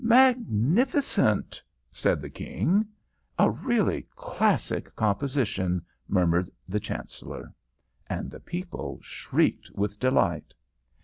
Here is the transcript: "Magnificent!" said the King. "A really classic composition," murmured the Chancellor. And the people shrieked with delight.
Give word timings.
"Magnificent!" 0.03 1.61
said 1.91 2.23
the 2.23 2.29
King. 2.31 2.87
"A 3.37 3.51
really 3.51 4.07
classic 4.15 4.95
composition," 4.95 5.85
murmured 6.07 6.49
the 6.67 6.79
Chancellor. 6.79 7.53
And 8.07 8.31
the 8.31 8.39
people 8.39 8.97
shrieked 9.03 9.69
with 9.75 9.99
delight. 9.99 10.55